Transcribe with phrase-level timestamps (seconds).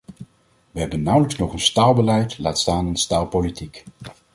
[0.71, 3.83] We hebben nauwelijks nog een staalbeleid, laat staan een staalpolitiek.